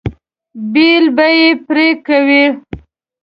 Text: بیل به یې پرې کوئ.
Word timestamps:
بیل 0.71 1.05
به 1.15 1.27
یې 1.39 1.49
پرې 1.65 1.87
کوئ. 2.05 2.41